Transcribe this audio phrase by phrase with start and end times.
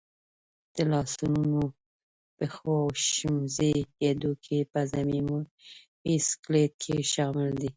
[0.75, 1.61] د لاسنونو،
[2.37, 7.69] پښو او شمزۍ هډوکي په ضمیموي سکلېټ کې شامل دي.